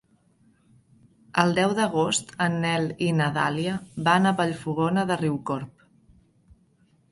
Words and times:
El 1.43 1.53
deu 1.59 1.75
d'agost 1.79 2.33
en 2.47 2.57
Nel 2.63 2.89
i 3.09 3.11
na 3.19 3.29
Dàlia 3.37 3.77
van 4.09 4.27
a 4.27 4.35
Vallfogona 4.43 5.07
de 5.13 5.21
Riucorb. 5.23 5.89